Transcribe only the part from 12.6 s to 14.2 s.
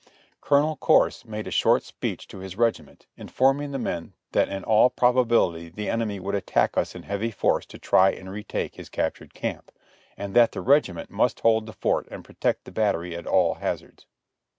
the battery at all hazards.